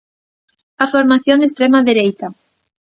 A 0.83 0.85
formación 0.93 1.37
de 1.39 1.47
extrema 1.49 1.79
dereita. 1.89 2.27